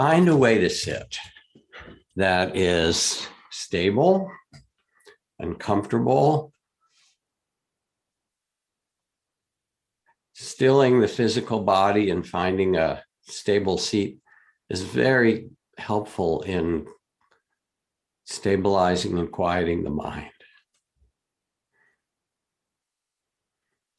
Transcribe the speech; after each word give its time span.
find 0.00 0.30
a 0.30 0.36
way 0.36 0.56
to 0.56 0.70
sit 0.70 1.18
that 2.16 2.56
is 2.56 3.28
stable 3.50 4.32
and 5.38 5.60
comfortable, 5.60 6.54
stilling 10.32 11.00
the 11.00 11.06
physical 11.06 11.60
body 11.60 12.08
and 12.08 12.26
finding 12.26 12.76
a 12.76 13.02
stable 13.24 13.76
seat 13.76 14.18
is 14.70 14.80
very 14.80 15.50
helpful 15.76 16.40
in 16.44 16.86
stabilizing 18.24 19.18
and 19.18 19.30
quieting 19.30 19.82
the 19.82 19.90
mind. 19.90 20.30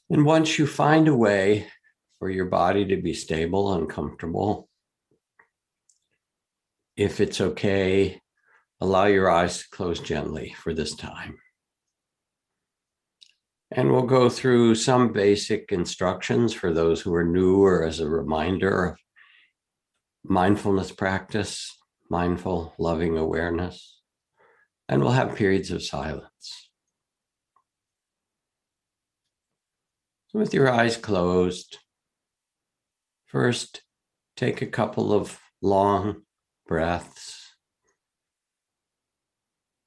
And 0.10 0.26
once 0.26 0.58
you 0.58 0.66
find 0.66 1.08
a 1.08 1.16
way 1.16 1.68
for 2.18 2.28
your 2.28 2.46
body 2.46 2.86
to 2.86 2.98
be 2.98 3.14
stable 3.14 3.76
and 3.76 3.88
comfortable, 3.88 4.68
if 7.02 7.20
it's 7.20 7.42
okay, 7.42 8.22
allow 8.80 9.06
your 9.06 9.30
eyes 9.30 9.60
to 9.60 9.70
close 9.70 10.00
gently 10.00 10.56
for 10.58 10.74
this 10.74 10.96
time. 10.96 11.38
And 13.72 13.92
we'll 13.92 14.04
go 14.04 14.30
through 14.30 14.76
some 14.76 15.14
basic 15.14 15.72
instructions 15.72 16.54
for 16.54 16.74
those 16.74 17.02
who 17.02 17.14
are 17.14 17.24
new 17.24 17.64
or 17.64 17.86
as 17.86 18.00
a 18.00 18.10
reminder 18.10 18.86
of 18.86 19.00
mindfulness 20.24 20.92
practice, 20.92 21.76
mindful, 22.10 22.74
loving 22.78 23.18
awareness 23.18 24.02
and 24.92 25.02
we'll 25.02 25.14
have 25.14 25.38
periods 25.38 25.72
of 25.72 25.82
silence. 25.82 26.70
So 30.28 30.40
with 30.40 30.54
your 30.54 30.70
eyes 30.70 30.98
closed, 30.98 31.78
first 33.26 33.84
take 34.36 34.62
a 34.62 34.68
couple 34.68 35.14
of 35.14 35.40
long 35.62 36.24
breaths 36.72 37.54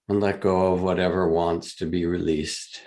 and 0.06 0.20
let 0.20 0.42
go 0.42 0.74
of 0.74 0.82
whatever 0.82 1.26
wants 1.26 1.74
to 1.76 1.86
be 1.86 2.04
released. 2.04 2.82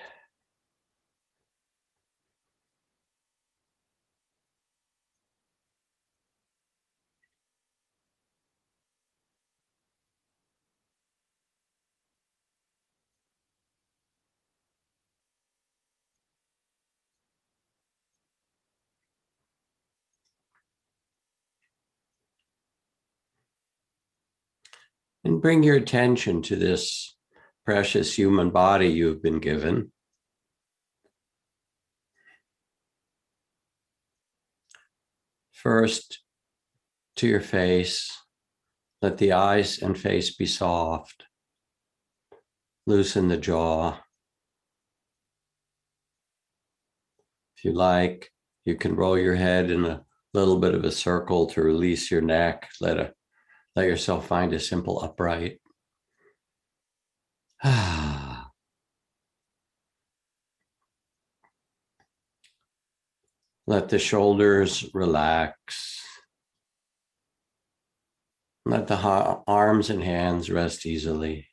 And 25.28 25.42
bring 25.42 25.62
your 25.62 25.76
attention 25.76 26.42
to 26.42 26.56
this 26.56 27.18
precious 27.66 28.18
human 28.18 28.50
body 28.50 28.88
you've 28.88 29.22
been 29.22 29.40
given. 29.40 29.92
First, 35.52 36.20
to 37.18 37.28
your 37.28 37.42
face, 37.42 38.10
let 39.02 39.18
the 39.18 39.34
eyes 39.34 39.80
and 39.80 40.00
face 40.00 40.34
be 40.34 40.46
soft. 40.46 41.26
Loosen 42.86 43.28
the 43.28 43.36
jaw. 43.36 44.00
If 47.58 47.66
you 47.66 47.74
like, 47.74 48.32
you 48.64 48.76
can 48.76 48.96
roll 48.96 49.18
your 49.18 49.36
head 49.36 49.72
in 49.72 49.84
a 49.84 50.06
little 50.34 50.58
bit 50.58 50.74
of 50.74 50.86
a 50.86 50.92
circle 50.92 51.48
to 51.48 51.62
release 51.62 52.10
your 52.10 52.22
neck. 52.22 52.70
Let 52.80 52.98
a 52.98 53.14
let 53.78 53.86
yourself 53.86 54.26
find 54.26 54.54
a 54.54 54.60
simple 54.60 55.00
upright. 55.04 55.60
Let 63.68 63.90
the 63.90 64.00
shoulders 64.00 64.90
relax. 64.96 66.02
Let 68.66 68.88
the 68.88 68.96
arms 68.96 69.92
and 69.92 70.04
hands 70.04 70.50
rest 70.50 70.88
easily. 70.88 71.48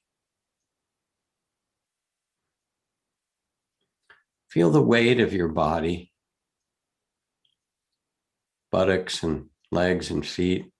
Feel 4.48 4.70
the 4.70 4.80
weight 4.80 5.20
of 5.20 5.34
your 5.34 5.48
body, 5.48 6.10
buttocks 8.70 9.22
and 9.22 9.50
legs 9.70 10.10
and 10.10 10.24
feet 10.24 10.70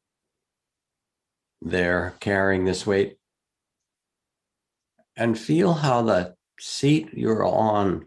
there 1.64 2.14
carrying 2.20 2.64
this 2.64 2.86
weight 2.86 3.16
and 5.16 5.38
feel 5.38 5.72
how 5.72 6.02
the 6.02 6.34
seat 6.60 7.08
you're 7.14 7.44
on 7.44 8.06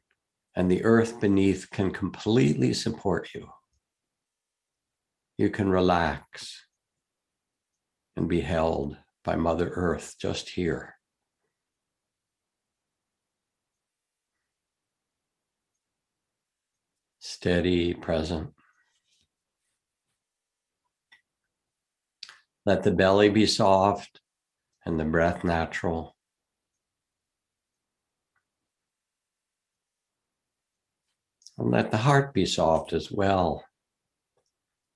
and 0.56 0.70
the 0.70 0.84
earth 0.84 1.20
beneath 1.20 1.70
can 1.72 1.92
completely 1.92 2.74
support 2.74 3.30
you. 3.34 3.50
You 5.38 5.50
can 5.50 5.70
relax 5.70 6.66
and 8.16 8.28
be 8.28 8.42
held 8.42 8.98
by 9.24 9.36
Mother 9.36 9.70
Earth 9.70 10.16
just 10.20 10.50
here. 10.50 10.96
Steady, 17.20 17.94
present. 17.94 18.57
Let 22.68 22.84
the 22.84 22.92
belly 22.92 23.30
be 23.30 23.46
soft 23.46 24.20
and 24.86 25.00
the 25.00 25.06
breath 25.06 25.46
natural. 25.46 26.18
And 31.58 31.72
let 31.72 31.92
the 31.92 31.98
heart 31.98 32.34
be 32.34 32.46
soft 32.46 32.92
as 32.92 33.10
well 33.10 33.64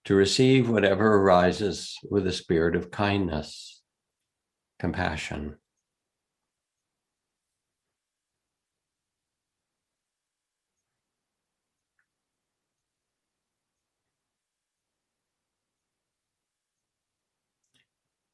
to 0.04 0.16
receive 0.16 0.70
whatever 0.70 1.16
arises 1.16 1.98
with 2.09 2.28
a 2.28 2.34
spirit 2.34 2.76
of 2.76 2.92
kindness, 2.92 3.82
compassion. 4.78 5.56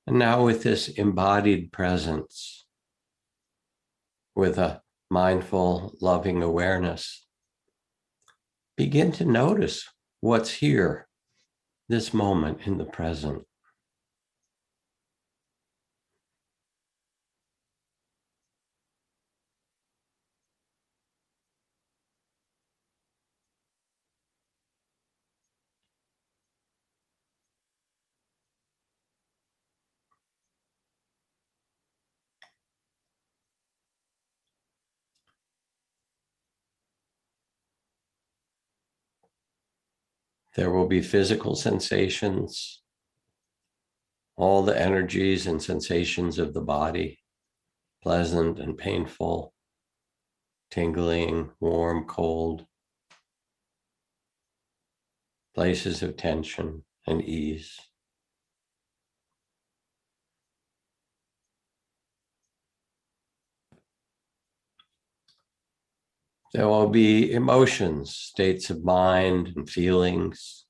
And 0.07 0.17
now, 0.17 0.45
with 0.45 0.63
this 0.63 0.87
embodied 0.87 1.73
presence, 1.73 2.65
with 4.35 4.57
a 4.57 4.81
mindful, 5.09 5.95
loving 5.99 6.41
awareness, 6.41 7.25
begin 8.77 9.11
to 9.13 9.25
notice 9.25 9.85
what's 10.21 10.49
here, 10.49 11.09
this 11.89 12.13
moment 12.13 12.61
in 12.65 12.77
the 12.77 12.85
present. 12.85 13.46
There 40.57 40.71
will 40.71 40.87
be 40.87 41.03
physical 41.03 41.55
sensations, 41.55 42.81
all 44.35 44.63
the 44.63 44.75
energies 44.75 45.45
and 45.45 45.61
sensations 45.61 46.39
of 46.39 46.55
the 46.55 46.61
body, 46.61 47.19
pleasant 48.01 48.59
and 48.59 48.75
painful, 48.75 49.53
tingling, 50.71 51.51
warm, 51.59 52.05
cold, 52.05 52.65
places 55.53 56.01
of 56.01 56.17
tension 56.17 56.83
and 57.05 57.21
ease. 57.23 57.79
There 66.53 66.67
will 66.67 66.87
be 66.87 67.31
emotions, 67.33 68.15
states 68.15 68.69
of 68.69 68.83
mind, 68.83 69.53
and 69.55 69.69
feelings 69.69 70.65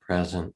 present. 0.00 0.54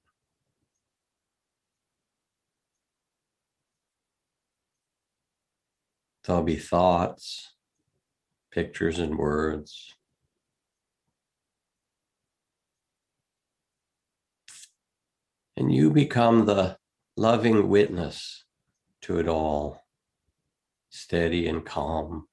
There'll 6.25 6.45
be 6.45 6.57
thoughts, 6.57 7.55
pictures, 8.53 8.99
and 8.99 9.19
words. 9.19 9.95
And 15.57 15.75
you 15.75 15.91
become 15.91 16.47
the 16.47 16.79
loving 17.17 17.69
witness 17.69 18.45
to 19.01 19.19
it 19.19 19.27
all, 19.27 19.85
steady 20.91 21.49
and 21.49 21.65
calm. 21.67 22.28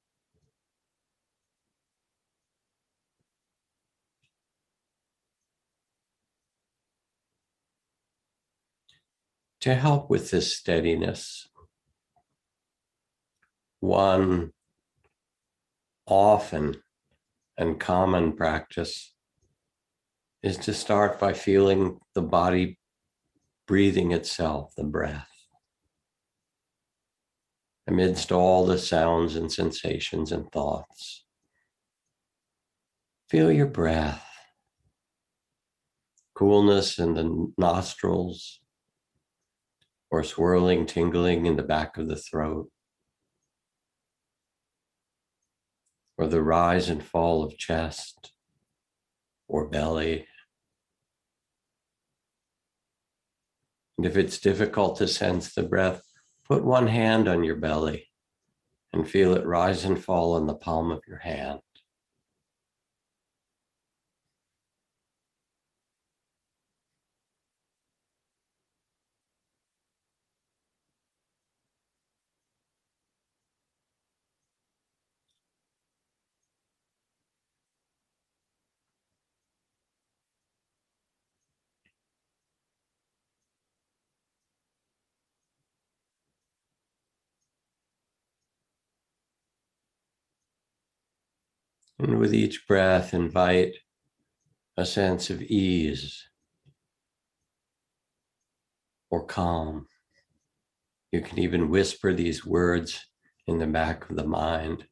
To 9.65 9.73
help 9.73 10.11
with 10.11 10.29
this 10.29 10.55
steadiness, 10.55 11.49
one 13.79 14.51
often 16.05 16.83
and 17.57 17.79
common 17.79 18.33
practice 18.33 19.15
is 20.43 20.57
to 20.57 20.73
start 20.75 21.19
by 21.19 21.33
feeling 21.33 21.97
the 22.13 22.21
body 22.21 22.77
breathing 23.65 24.11
itself, 24.11 24.75
the 24.77 24.83
breath. 24.83 25.31
Amidst 27.87 28.31
all 28.31 28.67
the 28.67 28.77
sounds 28.77 29.35
and 29.35 29.51
sensations 29.51 30.31
and 30.31 30.47
thoughts, 30.51 31.25
feel 33.31 33.51
your 33.51 33.65
breath, 33.65 34.29
coolness 36.35 36.99
in 36.99 37.15
the 37.15 37.51
nostrils, 37.57 38.59
or 40.11 40.23
swirling, 40.23 40.85
tingling 40.85 41.45
in 41.45 41.55
the 41.55 41.63
back 41.63 41.97
of 41.97 42.07
the 42.07 42.15
throat. 42.15 42.69
or 46.17 46.27
the 46.27 46.41
rise 46.41 46.89
and 46.89 47.03
fall 47.03 47.43
of 47.43 47.57
chest 47.57 48.31
or 49.47 49.67
belly. 49.67 50.27
And 53.97 54.05
if 54.05 54.17
it's 54.17 54.39
difficult 54.39 54.97
to 54.97 55.07
sense 55.07 55.53
the 55.53 55.63
breath, 55.63 56.01
put 56.47 56.63
one 56.63 56.87
hand 56.87 57.27
on 57.27 57.43
your 57.43 57.55
belly 57.55 58.09
and 58.93 59.07
feel 59.07 59.35
it 59.35 59.45
rise 59.45 59.85
and 59.85 60.01
fall 60.01 60.37
in 60.37 60.47
the 60.47 60.55
palm 60.55 60.91
of 60.91 61.01
your 61.07 61.19
hand. 61.19 61.59
And 91.97 92.19
with 92.19 92.33
each 92.33 92.67
breath, 92.67 93.13
invite 93.13 93.75
a 94.75 94.85
sense 94.85 95.29
of 95.29 95.41
ease 95.41 96.27
or 99.09 99.25
calm. 99.25 99.87
You 101.11 101.21
can 101.21 101.39
even 101.39 101.69
whisper 101.69 102.13
these 102.13 102.45
words 102.45 103.05
in 103.47 103.59
the 103.59 103.67
back 103.67 104.09
of 104.09 104.17
the 104.17 104.25
mind, 104.25 104.85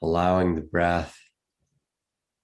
allowing 0.00 0.54
the 0.54 0.62
breath 0.62 1.18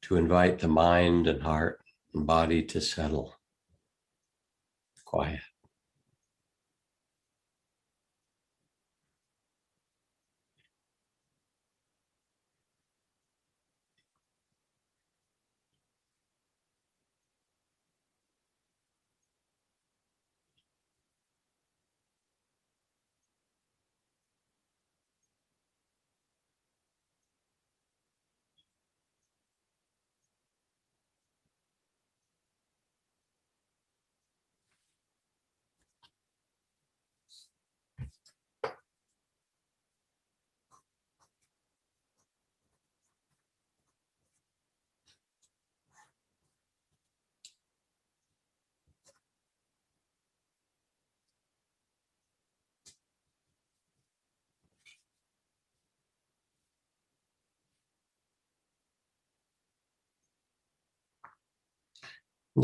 to 0.02 0.16
invite 0.16 0.58
the 0.58 0.68
mind 0.68 1.26
and 1.26 1.42
heart 1.42 1.80
and 2.12 2.26
body 2.26 2.62
to 2.62 2.80
settle. 2.80 3.34
Quiet. 5.06 5.40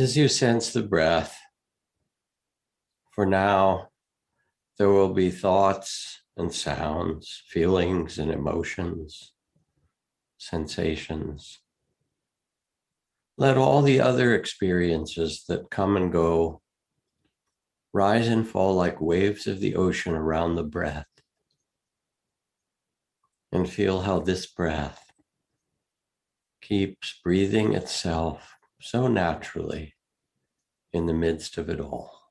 As 0.01 0.17
you 0.17 0.29
sense 0.29 0.73
the 0.73 0.83
breath, 0.83 1.39
for 3.11 3.27
now, 3.27 3.89
there 4.79 4.89
will 4.89 5.13
be 5.13 5.31
thoughts 5.31 6.23
and 6.37 6.53
sounds, 6.53 7.43
feelings 7.49 8.19
and 8.19 8.31
emotions, 8.31 9.33
sensations. 10.39 11.61
Let 13.37 13.59
all 13.59 13.83
the 13.83 14.01
other 14.01 14.35
experiences 14.35 15.45
that 15.49 15.71
come 15.71 15.97
and 15.97 16.11
go 16.11 16.63
rise 17.93 18.29
and 18.29 18.49
fall 18.49 18.75
like 18.75 19.01
waves 19.01 19.47
of 19.47 19.61
the 19.61 19.77
ocean 19.77 20.15
around 20.15 20.57
the 20.57 20.65
breath. 20.65 21.07
And 23.53 23.69
feel 23.69 24.01
how 24.01 24.21
this 24.21 24.47
breath 24.47 25.05
keeps 26.63 27.21
breathing 27.23 27.75
itself 27.75 28.52
so 28.83 29.07
naturally 29.07 29.95
in 30.93 31.07
the 31.07 31.15
midst 31.15 31.57
of 31.57 31.71
it 31.71 31.81
all. 31.81 32.22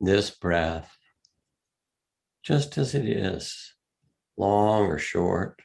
This 0.00 0.30
breath 0.30 0.98
just 2.44 2.78
as 2.78 2.94
it 2.94 3.06
is, 3.06 3.74
long 4.36 4.86
or 4.86 4.98
short, 4.98 5.60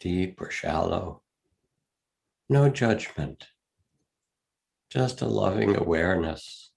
deep 0.00 0.40
or 0.40 0.50
shallow. 0.50 1.22
No 2.48 2.68
judgment, 2.68 3.46
just 4.90 5.22
a 5.22 5.26
loving 5.26 5.76
awareness. 5.76 6.71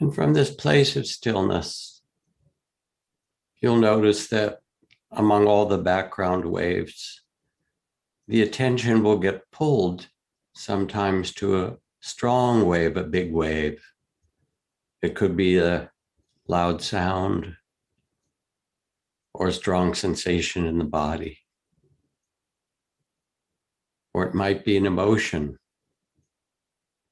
And 0.00 0.14
from 0.14 0.32
this 0.32 0.50
place 0.50 0.96
of 0.96 1.06
stillness, 1.06 2.00
you'll 3.60 3.76
notice 3.76 4.28
that 4.28 4.60
among 5.10 5.46
all 5.46 5.66
the 5.66 5.76
background 5.76 6.46
waves, 6.46 7.22
the 8.26 8.40
attention 8.40 9.02
will 9.02 9.18
get 9.18 9.50
pulled 9.50 10.08
sometimes 10.54 11.32
to 11.34 11.62
a 11.62 11.76
strong 12.00 12.64
wave, 12.64 12.96
a 12.96 13.04
big 13.04 13.30
wave. 13.30 13.84
It 15.02 15.14
could 15.14 15.36
be 15.36 15.58
a 15.58 15.90
loud 16.48 16.80
sound 16.80 17.56
or 19.34 19.48
a 19.48 19.52
strong 19.52 19.92
sensation 19.92 20.64
in 20.66 20.78
the 20.78 20.84
body. 20.84 21.40
Or 24.14 24.24
it 24.24 24.34
might 24.34 24.64
be 24.64 24.78
an 24.78 24.86
emotion, 24.86 25.58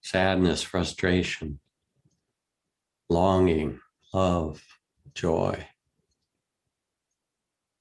sadness, 0.01 0.63
frustration 0.63 1.61
longing, 3.09 3.81
love, 4.13 4.63
joy, 5.15 5.67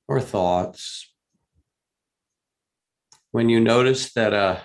or 0.08 0.22
thoughts. 0.22 1.12
When 3.32 3.50
you 3.50 3.60
notice 3.60 4.14
that 4.14 4.34
a 4.34 4.62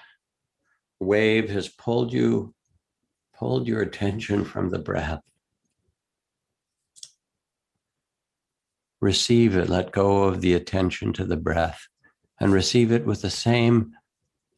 wave 1.01 1.51
has 1.51 1.69
pulled 1.69 2.13
you, 2.13 2.55
pulled 3.35 3.67
your 3.67 3.83
attention 3.83 4.45
from 4.45 4.71
the 4.71 4.79
breath, 4.79 5.21
receive 9.01 9.57
it, 9.57 9.69
let 9.69 9.91
go 9.91 10.25
of 10.25 10.41
the 10.41 10.55
attention 10.55 11.13
to 11.15 11.25
the 11.25 11.37
breath, 11.37 11.89
and 12.41 12.53
receive 12.53 12.93
it 12.93 13.05
with 13.05 13.23
the 13.23 13.31
same 13.31 13.93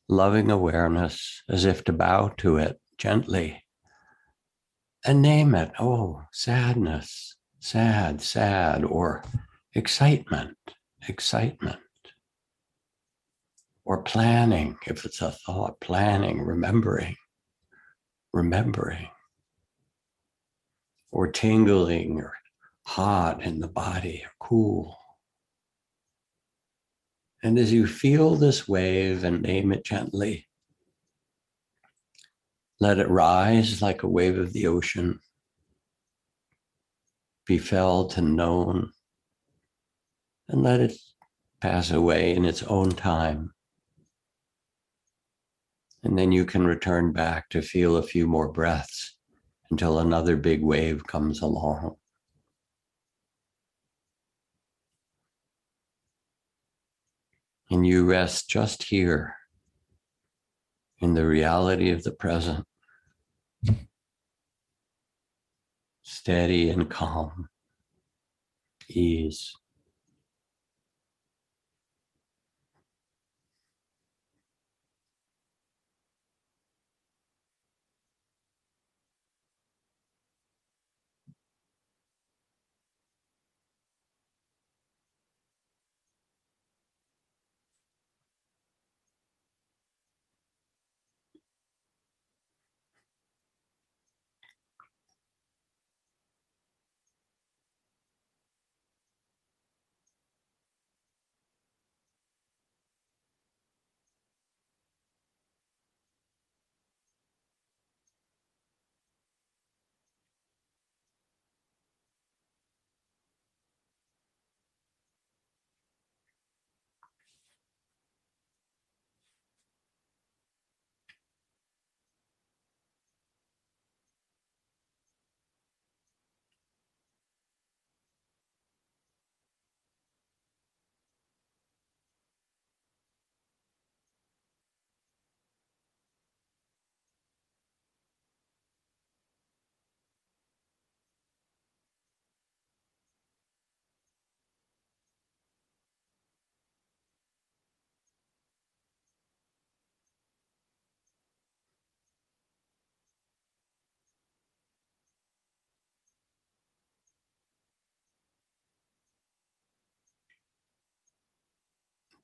loving 0.06 0.50
awareness 0.50 1.42
as 1.48 1.64
if 1.64 1.82
to 1.84 1.92
bow 1.92 2.28
to 2.36 2.58
it 2.58 2.78
gently 2.98 3.63
and 5.04 5.20
name 5.20 5.54
it. 5.54 5.70
Oh, 5.78 6.22
sadness, 6.32 7.36
sad, 7.60 8.22
sad, 8.22 8.84
or 8.84 9.22
excitement, 9.74 10.56
excitement. 11.08 11.78
Or 13.84 14.02
planning, 14.02 14.78
if 14.86 15.04
it's 15.04 15.20
a 15.20 15.30
thought, 15.30 15.78
planning, 15.80 16.40
remembering, 16.40 17.16
remembering. 18.32 19.08
Or 21.12 21.30
tingling, 21.30 22.18
or 22.18 22.32
hot 22.84 23.42
in 23.42 23.60
the 23.60 23.68
body, 23.68 24.22
or 24.24 24.32
cool. 24.40 24.98
And 27.42 27.58
as 27.58 27.72
you 27.72 27.86
feel 27.86 28.36
this 28.36 28.66
wave 28.66 29.22
and 29.22 29.42
name 29.42 29.70
it 29.70 29.84
gently, 29.84 30.46
let 32.80 32.98
it 32.98 33.08
rise 33.08 33.80
like 33.80 34.02
a 34.02 34.08
wave 34.08 34.38
of 34.38 34.52
the 34.52 34.66
ocean, 34.66 35.20
be 37.46 37.58
felt 37.58 38.16
and 38.16 38.36
known, 38.36 38.90
and 40.48 40.62
let 40.62 40.80
it 40.80 40.96
pass 41.60 41.90
away 41.90 42.34
in 42.34 42.44
its 42.44 42.62
own 42.64 42.90
time. 42.90 43.52
And 46.02 46.18
then 46.18 46.32
you 46.32 46.44
can 46.44 46.66
return 46.66 47.12
back 47.12 47.48
to 47.50 47.62
feel 47.62 47.96
a 47.96 48.02
few 48.02 48.26
more 48.26 48.48
breaths 48.48 49.16
until 49.70 49.98
another 49.98 50.36
big 50.36 50.62
wave 50.62 51.06
comes 51.06 51.40
along. 51.40 51.96
And 57.70 57.86
you 57.86 58.04
rest 58.04 58.50
just 58.50 58.82
here 58.84 59.36
in 61.04 61.12
the 61.12 61.26
reality 61.26 61.90
of 61.90 62.02
the 62.02 62.10
present 62.12 62.64
steady 66.02 66.70
and 66.70 66.88
calm, 66.88 67.48
ease. 68.88 69.52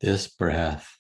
This 0.00 0.28
breath 0.28 0.96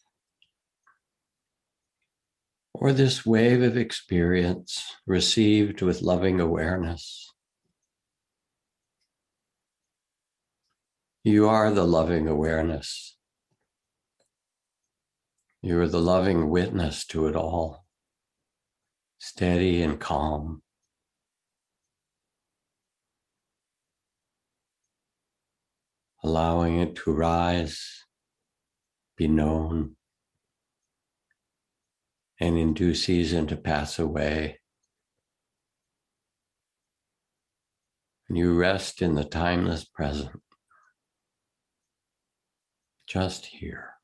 or 2.74 2.92
this 2.92 3.24
wave 3.24 3.62
of 3.62 3.76
experience 3.76 4.84
received 5.06 5.82
with 5.82 6.02
loving 6.02 6.40
awareness. 6.40 7.32
You 11.24 11.48
are 11.48 11.70
the 11.70 11.84
loving 11.84 12.28
awareness. 12.28 13.16
You 15.62 15.78
are 15.80 15.88
the 15.88 16.00
loving 16.00 16.48
witness 16.48 17.04
to 17.08 17.26
it 17.26 17.36
all, 17.36 17.84
steady 19.18 19.82
and 19.82 20.00
calm. 20.00 20.62
Allowing 26.22 26.80
it 26.80 26.96
to 26.96 27.12
rise 27.12 27.99
be 29.20 29.28
known, 29.28 29.96
and 32.40 32.56
in 32.56 32.72
due 32.72 32.94
season 32.94 33.46
to 33.46 33.54
pass 33.54 33.98
away. 33.98 34.58
And 38.30 38.38
you 38.38 38.56
rest 38.56 39.02
in 39.02 39.16
the 39.16 39.24
timeless 39.24 39.84
present, 39.84 40.40
just 43.06 43.44
here. 43.44 43.99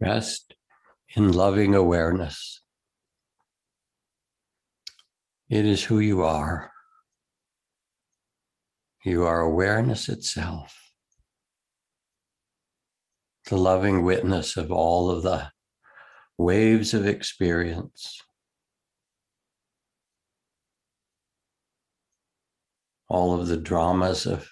Rest 0.00 0.54
in 1.14 1.32
loving 1.32 1.74
awareness. 1.74 2.62
It 5.50 5.66
is 5.66 5.84
who 5.84 5.98
you 5.98 6.22
are. 6.22 6.70
You 9.04 9.24
are 9.24 9.40
awareness 9.40 10.08
itself, 10.08 10.78
the 13.48 13.56
loving 13.56 14.02
witness 14.02 14.56
of 14.56 14.70
all 14.70 15.10
of 15.10 15.22
the 15.22 15.50
waves 16.38 16.94
of 16.94 17.06
experience, 17.06 18.22
all 23.08 23.38
of 23.38 23.48
the 23.48 23.56
dramas 23.56 24.24
of 24.24 24.48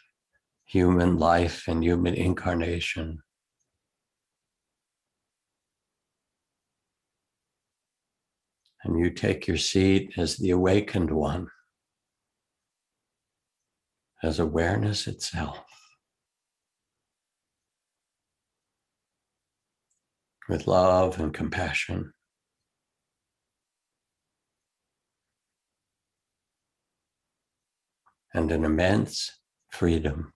human 0.67 1.17
life 1.17 1.69
and 1.69 1.83
human 1.83 2.15
incarnation. 2.15 3.23
And 8.85 8.99
you 8.99 9.11
take 9.11 9.47
your 9.47 9.57
seat 9.57 10.13
as 10.17 10.37
the 10.37 10.51
awakened 10.51 11.11
one, 11.11 11.49
as 14.23 14.39
awareness 14.39 15.07
itself. 15.07 15.59
With 20.49 20.67
love 20.67 21.21
and 21.21 21.35
compassion. 21.35 22.13
And 28.33 28.53
an 28.53 28.65
immense 28.65 29.33
freedom. 29.71 30.33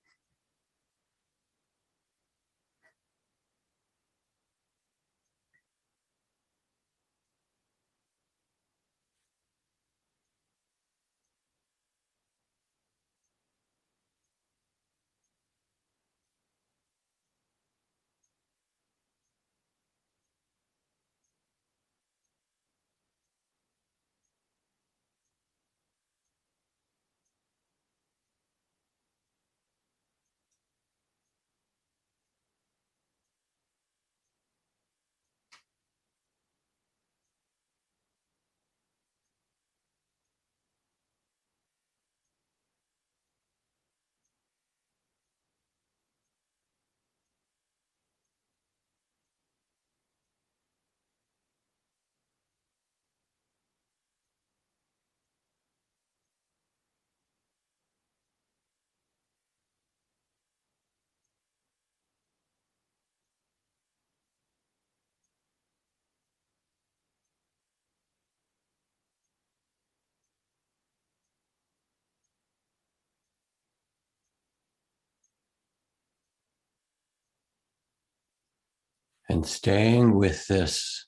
And 79.33 79.47
staying 79.47 80.15
with 80.15 80.47
this 80.47 81.07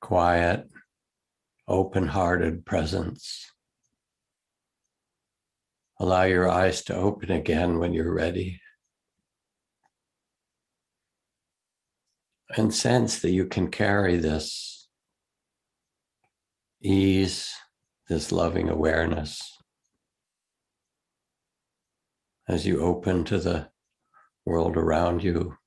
quiet, 0.00 0.66
open 1.68 2.06
hearted 2.06 2.64
presence. 2.64 3.52
Allow 6.00 6.22
your 6.22 6.48
eyes 6.48 6.82
to 6.84 6.96
open 6.96 7.30
again 7.30 7.78
when 7.78 7.92
you're 7.92 8.14
ready. 8.14 8.58
And 12.56 12.72
sense 12.72 13.18
that 13.18 13.32
you 13.32 13.44
can 13.44 13.70
carry 13.70 14.16
this 14.16 14.88
ease, 16.80 17.52
this 18.08 18.32
loving 18.32 18.70
awareness 18.70 19.42
as 22.48 22.66
you 22.66 22.80
open 22.80 23.24
to 23.24 23.38
the 23.38 23.68
world 24.46 24.78
around 24.78 25.22
you 25.22 25.58